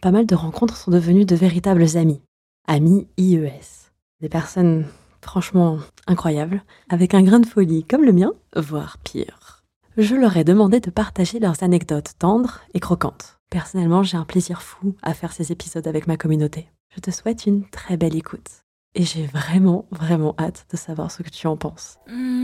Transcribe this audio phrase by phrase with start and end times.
[0.00, 2.22] Pas mal de rencontres sont devenues de véritables amis.
[2.68, 3.90] Amis IES.
[4.20, 4.84] Des personnes
[5.22, 9.64] franchement incroyables, avec un grain de folie comme le mien, voire pire.
[9.96, 13.40] Je leur ai demandé de partager leurs anecdotes tendres et croquantes.
[13.50, 16.68] Personnellement, j'ai un plaisir fou à faire ces épisodes avec ma communauté.
[16.94, 18.62] Je te souhaite une très belle écoute.
[18.94, 21.98] Et j'ai vraiment, vraiment hâte de savoir ce que tu en penses.
[22.06, 22.37] Your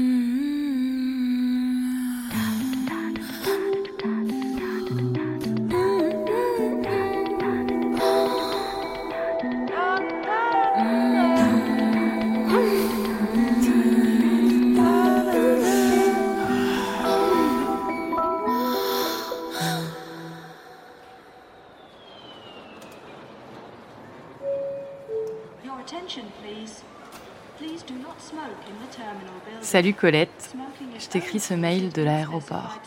[29.61, 30.55] Salut Colette,
[30.99, 32.81] je t'écris ce mail de l'aéroport.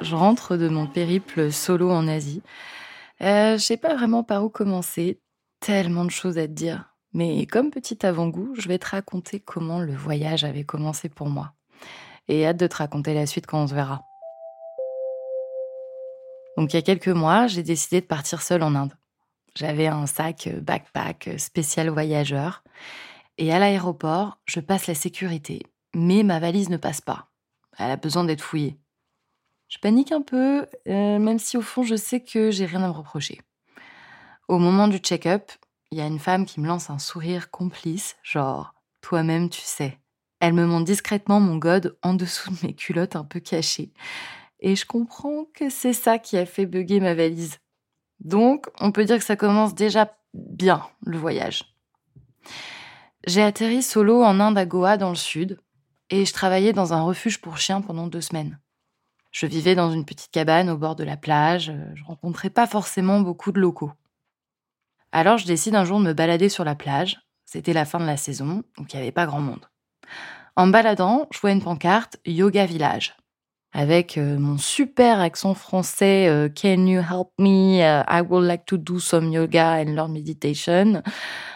[0.00, 2.42] Je rentre de mon périple solo en Asie.
[3.20, 5.20] Euh, je sais pas vraiment par où commencer,
[5.60, 6.94] tellement de choses à te dire.
[7.12, 11.52] Mais comme petit avant-goût, je vais te raconter comment le voyage avait commencé pour moi.
[12.28, 14.02] Et hâte de te raconter la suite quand on se verra.
[16.56, 18.94] Donc il y a quelques mois, j'ai décidé de partir seule en Inde.
[19.56, 22.62] J'avais un sac euh, backpack euh, spécial voyageur.
[23.38, 25.62] Et à l'aéroport, je passe la sécurité.
[25.94, 27.28] Mais ma valise ne passe pas.
[27.78, 28.78] Elle a besoin d'être fouillée.
[29.68, 32.88] Je panique un peu, euh, même si au fond je sais que j'ai rien à
[32.88, 33.40] me reprocher.
[34.48, 35.52] Au moment du check-up,
[35.92, 39.98] il y a une femme qui me lance un sourire complice, genre toi-même tu sais.
[40.40, 43.92] Elle me montre discrètement mon god en dessous de mes culottes un peu cachées.
[44.60, 47.58] Et je comprends que c'est ça qui a fait bugger ma valise.
[48.20, 51.74] Donc, on peut dire que ça commence déjà bien, le voyage.
[53.26, 55.58] J'ai atterri solo en Inde à Goa dans le sud,
[56.10, 58.58] et je travaillais dans un refuge pour chiens pendant deux semaines.
[59.30, 62.66] Je vivais dans une petite cabane au bord de la plage, euh, je rencontrais pas
[62.66, 63.92] forcément beaucoup de locaux.
[65.12, 68.06] Alors je décide un jour de me balader sur la plage, c'était la fin de
[68.06, 69.66] la saison, donc il n'y avait pas grand monde.
[70.56, 73.16] En me baladant, je vois une pancarte Yoga Village.
[73.72, 77.80] Avec euh, mon super accent français euh, Can you help me?
[77.80, 81.02] Uh, I would like to do some yoga and learn meditation.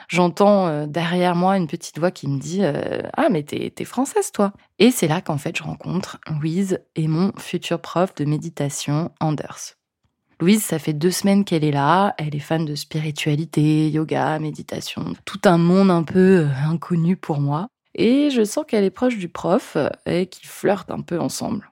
[0.08, 4.30] J'entends euh, derrière moi une petite voix qui me dit euh, Ah, mais t'es française,
[4.32, 4.52] toi?
[4.78, 9.74] Et c'est là qu'en fait, je rencontre Louise et mon futur prof de méditation, Anders.
[10.40, 12.14] Louise, ça fait deux semaines qu'elle est là.
[12.18, 17.40] Elle est fan de spiritualité, yoga, méditation, tout un monde un peu euh, inconnu pour
[17.40, 17.68] moi.
[17.94, 21.70] Et je sens qu'elle est proche du prof euh, et qu'ils flirtent un peu ensemble.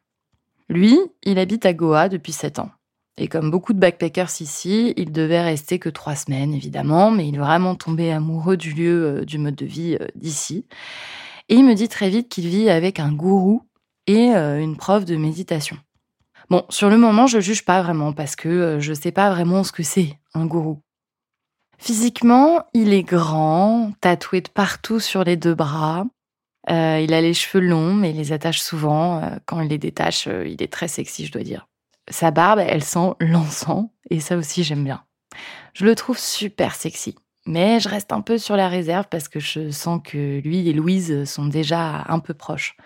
[0.69, 2.71] Lui, il habite à Goa depuis sept ans.
[3.19, 7.35] Et comme beaucoup de backpackers ici, il devait rester que trois semaines, évidemment, mais il
[7.35, 10.65] est vraiment tombé amoureux du lieu, euh, du mode de vie euh, d'ici.
[11.49, 13.63] Et il me dit très vite qu'il vit avec un gourou
[14.07, 15.77] et euh, une prof de méditation.
[16.49, 19.73] Bon, sur le moment, je juge pas vraiment parce que je sais pas vraiment ce
[19.73, 20.81] que c'est, un gourou.
[21.79, 26.05] Physiquement, il est grand, tatoué de partout sur les deux bras.
[26.71, 29.19] Euh, il a les cheveux longs, mais il les attache souvent.
[29.19, 31.69] Euh, quand il les détache, euh, il est très sexy, je dois dire.
[32.09, 35.03] Sa barbe, elle sent l'encens, et ça aussi, j'aime bien.
[35.75, 37.17] Je le trouve super sexy.
[37.47, 40.73] Mais je reste un peu sur la réserve parce que je sens que lui et
[40.73, 42.77] Louise sont déjà un peu proches.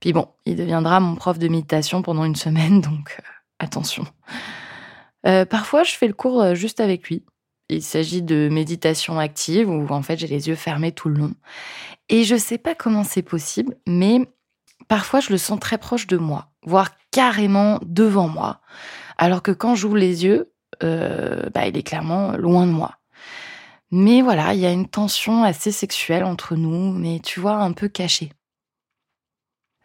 [0.00, 3.18] Puis bon, il deviendra mon prof de méditation pendant une semaine, donc
[3.58, 4.04] attention.
[5.22, 7.24] Parfois, je fais le cours juste avec lui.
[7.68, 11.34] Il s'agit de méditation active où en fait j'ai les yeux fermés tout le long.
[12.08, 14.26] Et je sais pas comment c'est possible, mais
[14.88, 18.60] parfois je le sens très proche de moi, voire carrément devant moi.
[19.18, 20.50] Alors que quand j'ouvre les yeux,
[20.82, 22.98] euh, bah, il est clairement loin de moi.
[23.90, 27.72] Mais voilà, il y a une tension assez sexuelle entre nous, mais tu vois, un
[27.72, 28.32] peu cachée.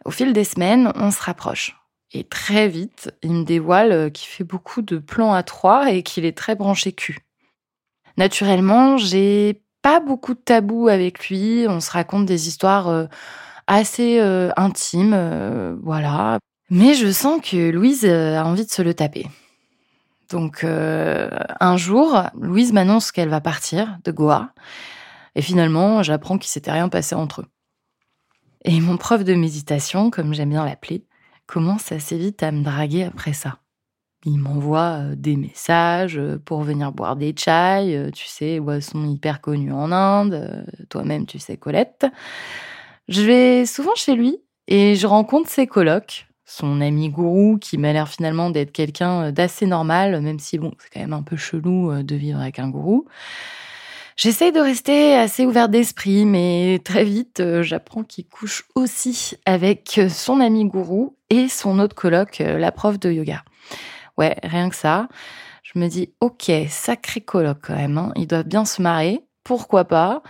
[0.06, 1.78] Au fil des semaines, on se rapproche.
[2.12, 6.04] Et très vite, il me dévoile euh, qu'il fait beaucoup de plans à trois et
[6.04, 7.23] qu'il est très branché cul.
[8.18, 11.66] Naturellement, j'ai pas beaucoup de tabous avec lui.
[11.68, 13.06] On se raconte des histoires euh,
[13.68, 16.40] assez euh, intimes, euh, voilà.
[16.70, 19.28] Mais je sens que Louise a envie de se le taper.
[20.32, 24.50] Donc un jour, Louise m'annonce qu'elle va partir de Goa.
[25.36, 27.48] Et finalement, j'apprends qu'il s'était rien passé entre eux.
[28.66, 31.06] Et mon prof de méditation, comme j'aime bien l'appeler,
[31.46, 33.60] commence assez vite à me draguer après ça.
[34.26, 39.06] Il m'envoie euh, des messages euh, pour venir boire des chai, euh, tu sais, boisson
[39.06, 42.06] hyper connue en Inde, toi-même tu sais Colette.
[43.08, 44.38] Je vais souvent chez lui
[44.68, 49.66] et je rencontre ses colocs, son ami gourou qui m'a l'air finalement d'être quelqu'un d'assez
[49.66, 53.06] normal, même si bon, c'est quand même un peu chelou de vivre avec un gourou.
[54.16, 60.40] J'essaye de rester assez ouvert d'esprit, mais très vite, j'apprends qu'il couche aussi avec son
[60.40, 63.44] ami gourou et son autre coloc, la prof de yoga.
[64.18, 65.08] Ouais, rien que ça.
[65.64, 68.12] Je me dis, ok, sacré coloc quand même, hein.
[68.16, 70.22] ils doivent bien se marrer, pourquoi pas?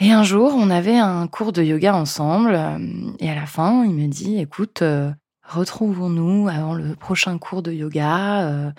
[0.00, 2.78] Et un jour, on avait un cours de yoga ensemble, euh,
[3.20, 5.12] et à la fin, il me dit, écoute, euh,
[5.44, 8.72] retrouvons-nous avant le prochain cours de yoga, euh,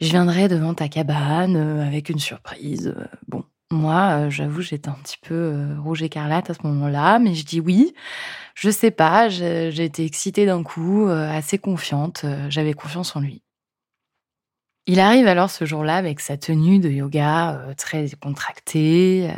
[0.00, 2.94] je viendrai devant ta cabane avec une surprise.
[3.28, 7.60] Bon, moi, j'avoue, j'étais un petit peu rouge écarlate à ce moment-là, mais je dis
[7.60, 7.94] oui.
[8.60, 13.20] Je sais pas, j'ai été excitée d'un coup, euh, assez confiante, euh, j'avais confiance en
[13.20, 13.40] lui.
[14.86, 19.30] Il arrive alors ce jour-là avec sa tenue de yoga euh, très contractée,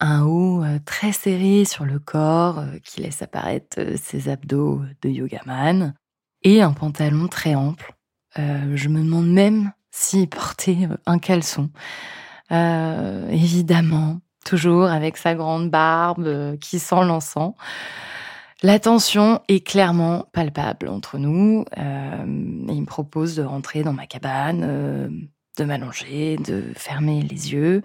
[0.00, 5.94] un haut très serré sur le corps qui laisse apparaître ses abdos de yogaman
[6.42, 7.92] et un pantalon très ample.
[8.36, 11.68] je me demande même s'il portait un caleçon.
[12.50, 17.54] Évidemment, toujours avec sa grande barbe qui sent l'encens.
[18.62, 21.64] La tension est clairement palpable entre nous.
[21.76, 25.08] Euh, il me propose de rentrer dans ma cabane, euh,
[25.58, 27.82] de m'allonger, de fermer les yeux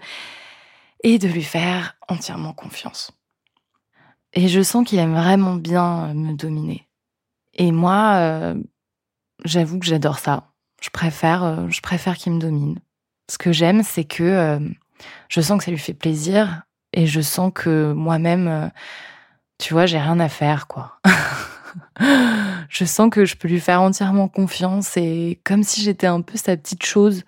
[1.04, 3.12] et de lui faire entièrement confiance.
[4.32, 6.88] Et je sens qu'il aime vraiment bien me dominer.
[7.52, 8.54] Et moi, euh,
[9.44, 10.54] j'avoue que j'adore ça.
[10.82, 12.80] Je préfère, je préfère qu'il me domine.
[13.30, 14.58] Ce que j'aime, c'est que
[15.28, 16.62] je sens que ça lui fait plaisir
[16.92, 18.70] et je sens que moi-même
[19.58, 21.00] tu vois, j'ai rien à faire, quoi.
[22.68, 26.36] je sens que je peux lui faire entièrement confiance et comme si j'étais un peu
[26.36, 27.22] sa petite chose.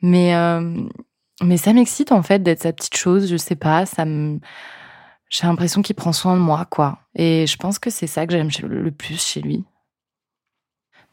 [0.00, 0.80] Mais, euh,
[1.42, 4.04] mais ça m'excite en fait d'être sa petite chose, je sais pas, ça.
[5.30, 7.00] J'ai l'impression qu'il prend soin de moi, quoi.
[7.14, 9.64] Et je pense que c'est ça que j'aime le plus chez lui.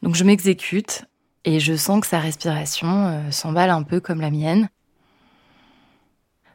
[0.00, 1.04] Donc je m'exécute
[1.46, 4.68] et je sens que sa respiration euh, s'emballe un peu comme la mienne.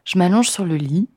[0.04, 1.10] Je m'allonge sur le lit,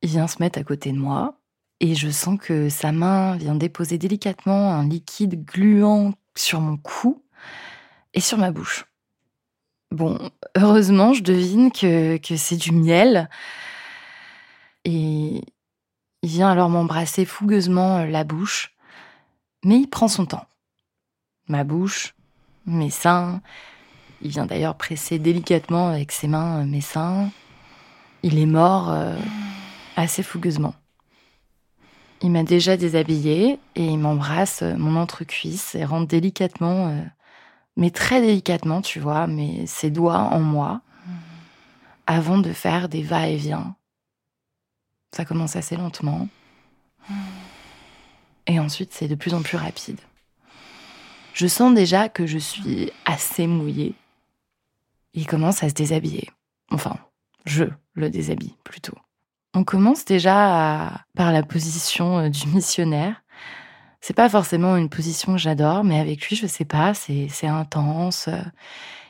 [0.00, 1.40] il vient se mettre à côté de moi,
[1.80, 7.22] et je sens que sa main vient déposer délicatement un liquide gluant sur mon cou
[8.14, 8.84] et sur ma bouche.
[9.90, 13.28] Bon, heureusement, je devine que, que c'est du miel.
[14.84, 15.42] Et
[16.22, 18.76] il vient alors m'embrasser fougueusement la bouche,
[19.64, 20.46] mais il prend son temps.
[21.48, 22.14] Ma bouche,
[22.66, 23.40] mes seins.
[24.22, 27.30] Il vient d'ailleurs presser délicatement avec ses mains mes seins.
[28.22, 29.16] Il est mort euh,
[29.96, 30.74] assez fougueusement.
[32.22, 37.02] Il m'a déjà déshabillée et il m'embrasse euh, mon entrecuisse et rentre délicatement, euh,
[37.76, 40.82] mais très délicatement, tu vois, mais ses doigts en moi,
[42.06, 43.74] avant de faire des va-et-vient.
[45.16, 46.28] Ça commence assez lentement.
[48.46, 50.00] Et ensuite, c'est de plus en plus rapide.
[51.32, 53.94] Je sens déjà que je suis assez mouillée.
[55.14, 56.28] Il commence à se déshabiller.
[56.70, 56.96] Enfin,
[57.44, 58.96] je le déshabille plutôt.
[59.54, 63.22] On commence déjà par la position euh, du missionnaire.
[64.00, 68.30] C'est pas forcément une position que j'adore, mais avec lui, je sais pas, c'est intense.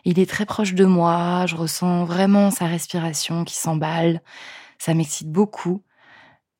[0.04, 4.20] Il est très proche de moi, je ressens vraiment sa respiration qui s'emballe.
[4.78, 5.82] Ça m'excite beaucoup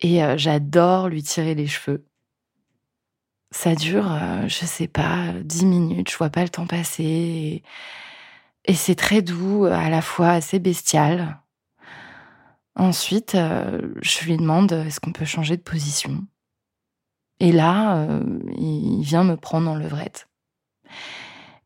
[0.01, 2.07] et euh, j'adore lui tirer les cheveux.
[3.53, 7.63] Ça dure, euh, je sais pas, dix minutes, je vois pas le temps passer.
[8.65, 11.41] et c'est très doux, à la fois assez bestial.
[12.77, 16.25] Ensuite, euh, je lui demande est-ce qu'on peut changer de position?
[17.41, 18.23] Et là, euh,
[18.57, 20.29] il vient me prendre en levrette.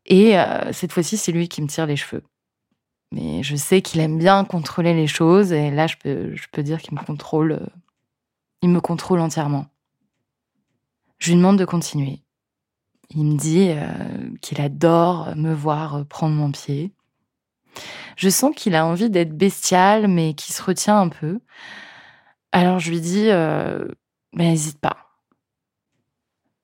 [0.05, 0.35] Et
[0.71, 2.23] cette fois-ci, c'est lui qui me tire les cheveux.
[3.11, 6.63] Mais je sais qu'il aime bien contrôler les choses, et là, je peux, je peux
[6.63, 7.59] dire qu'il me contrôle.
[8.61, 9.67] il me contrôle entièrement.
[11.25, 12.21] Je lui demande de continuer.
[13.09, 13.71] Il me dit
[14.41, 16.93] qu'il adore me voir prendre mon pied.
[18.15, 21.39] Je sens qu'il a envie d'être bestial, mais qu'il se retient un peu.
[22.51, 23.87] Alors je lui dis, euh,
[24.33, 24.97] mais n'hésite pas.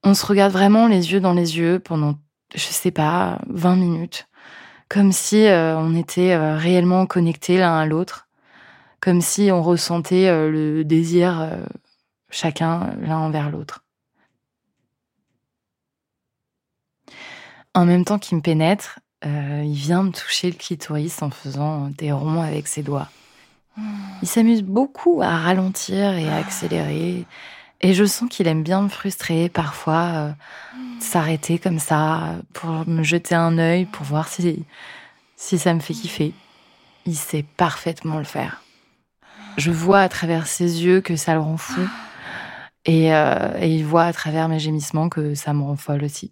[0.04, 2.20] On se regarde vraiment les yeux dans les yeux pendant,
[2.54, 4.28] je sais pas, 20 minutes.
[4.90, 8.28] Comme si euh, on était euh, réellement connectés l'un à l'autre.
[9.00, 11.50] Comme si on ressentait le désir
[12.30, 13.84] chacun l'un envers l'autre.
[17.74, 21.90] En même temps qu'il me pénètre, euh, il vient me toucher le clitoris en faisant
[21.98, 23.10] des ronds avec ses doigts.
[24.22, 27.26] Il s'amuse beaucoup à ralentir et à accélérer.
[27.80, 30.32] Et je sens qu'il aime bien me frustrer, parfois euh,
[31.00, 34.66] s'arrêter comme ça pour me jeter un œil, pour voir si,
[35.38, 36.34] si ça me fait kiffer.
[37.06, 38.62] Il sait parfaitement le faire.
[39.58, 41.82] Je vois à travers ses yeux que ça le rend fou.
[42.86, 46.32] Et, euh, et il voit à travers mes gémissements que ça me rend folle aussi.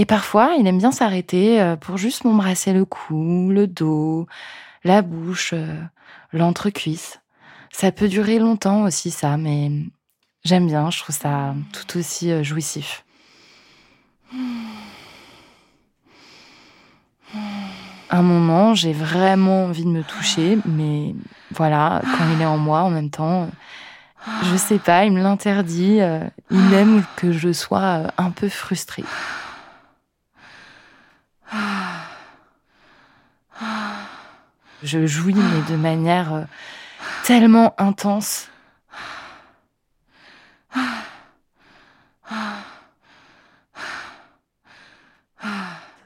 [0.00, 4.26] Et parfois, il aime bien s'arrêter euh, pour juste m'embrasser le cou, le dos,
[4.82, 5.78] la bouche, euh,
[6.32, 7.20] l'entrecuisse.
[7.70, 9.70] Ça peut durer longtemps aussi, ça, mais
[10.42, 13.04] j'aime bien, je trouve ça tout aussi euh, jouissif.
[18.08, 21.14] Un moment, j'ai vraiment envie de me toucher, mais
[21.50, 23.50] voilà, quand il est en moi en même temps,
[24.44, 26.00] je sais pas, il me l'interdit,
[26.50, 29.04] il aime que je sois un peu frustrée.
[34.82, 36.44] Je jouis, mais de manière euh,
[37.24, 38.48] tellement intense.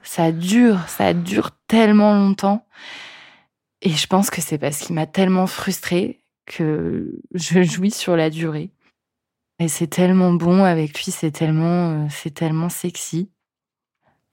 [0.02, 2.64] Ça dure, ça dure tellement longtemps.
[3.82, 8.30] Et je pense que c'est parce qu'il m'a tellement frustrée que je jouis sur la
[8.30, 8.70] durée.
[9.58, 13.30] Et c'est tellement bon avec lui, c'est tellement, euh, c'est tellement sexy.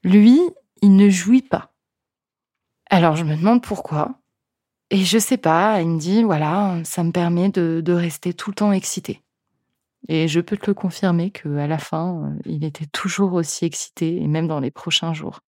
[0.03, 0.39] Lui,
[0.81, 1.73] il ne jouit pas.
[2.89, 4.20] Alors je me demande pourquoi.
[4.93, 8.55] Et je sais pas, il me dit, voilà, ça me permet de, rester tout le
[8.55, 9.21] temps excité.
[10.09, 14.21] Et je peux te le confirmer qu'à la fin, euh, il était toujours aussi excité,
[14.21, 15.39] et même dans les prochains jours.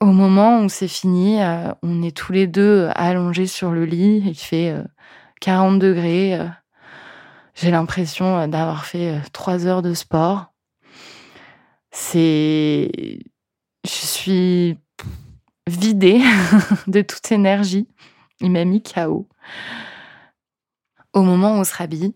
[0.00, 4.20] Au moment où c'est fini, euh, on est tous les deux allongés sur le lit,
[4.26, 4.74] il fait
[5.40, 6.38] 40 euh, degrés.
[7.54, 10.52] J'ai l'impression d'avoir fait trois heures de sport.
[11.92, 13.20] C'est
[13.84, 14.78] je suis
[15.68, 16.20] vidée
[16.88, 17.86] de toute énergie.
[18.40, 19.28] Il m'a mis KO.
[21.12, 22.14] Au moment où on se rhabille,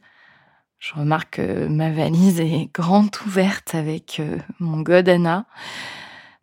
[0.79, 5.47] je remarque que ma valise est grande ouverte avec euh, mon Godana,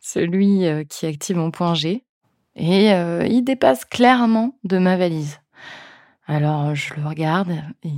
[0.00, 2.04] celui euh, qui active mon point G,
[2.54, 5.40] et euh, il dépasse clairement de ma valise.
[6.26, 7.90] Alors je le regarde et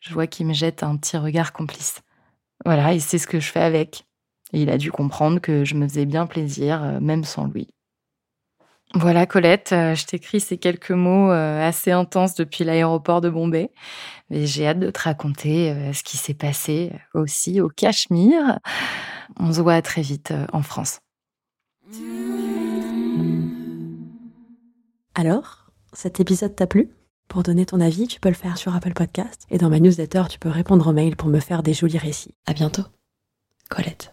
[0.00, 2.02] je vois qu'il me jette un petit regard complice.
[2.64, 4.06] Voilà, et c'est ce que je fais avec.
[4.52, 7.68] Et il a dû comprendre que je me faisais bien plaisir, même sans lui.
[8.94, 13.70] Voilà Colette, euh, je t'écris ces quelques mots euh, assez intenses depuis l'aéroport de Bombay,
[14.28, 18.58] mais j'ai hâte de te raconter ce qui s'est passé aussi au Cachemire.
[19.38, 21.00] On se voit très vite en France.
[25.14, 26.90] Alors, cet épisode t'a plu?
[27.28, 30.24] Pour donner ton avis, tu peux le faire sur Apple Podcast et dans ma newsletter,
[30.28, 32.34] tu peux répondre aux mails pour me faire des jolis récits.
[32.46, 32.84] À bientôt.
[33.70, 34.12] Colette.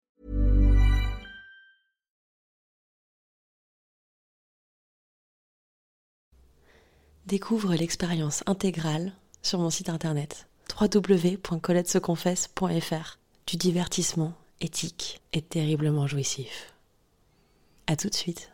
[7.27, 9.13] Découvre l'expérience intégrale
[9.43, 10.47] sur mon site internet
[10.79, 16.73] www.coletteseconfesse.fr du divertissement éthique et terriblement jouissif.
[17.87, 18.51] À tout de suite.